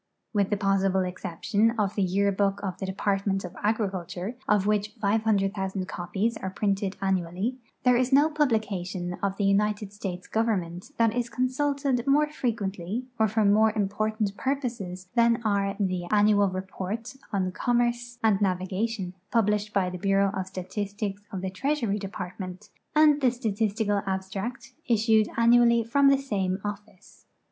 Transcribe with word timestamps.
With 0.33 0.49
the 0.49 0.57
possible 0.57 1.01
exception 1.01 1.75
of 1.77 1.93
the 1.93 2.01
Yearbook 2.01 2.61
of 2.63 2.79
the 2.79 2.87
Department 2.87 3.43
of 3.45 3.55
Agriculture, 3.61 4.35
of 4.47 4.65
which 4.65 4.95
500,000 4.99 5.87
copies 5.87 6.37
are 6.37 6.49
printed 6.49 6.97
annually, 7.03 7.59
there 7.83 7.95
is 7.95 8.11
no 8.11 8.27
publication 8.27 9.15
of 9.21 9.37
the 9.37 9.43
United 9.45 9.93
States 9.93 10.25
Government 10.25 10.89
that 10.97 11.13
is 11.15 11.29
consulted 11.29 12.07
more 12.07 12.27
fre 12.27 12.47
quently 12.47 13.03
or 13.19 13.27
for 13.27 13.45
more 13.45 13.71
important 13.73 14.35
purposes 14.35 15.07
than 15.13 15.39
are 15.45 15.75
the 15.79 16.05
Annual 16.05 16.49
Report 16.49 17.15
on 17.31 17.51
Commerce 17.51 18.17
and 18.23 18.41
Navigation, 18.41 19.13
published 19.29 19.71
by 19.71 19.91
the 19.91 19.99
Bureau 19.99 20.31
of 20.33 20.47
Statistics 20.47 21.21
of 21.31 21.41
the 21.41 21.51
Treasury 21.51 21.99
Department, 21.99 22.69
and 22.95 23.21
the 23.21 23.29
Statistical 23.29 24.01
Abstract, 24.07 24.73
issued 24.87 25.29
annually 25.37 25.83
from 25.83 26.07
the 26.07 26.17
same 26.17 26.57
office. 26.65 27.27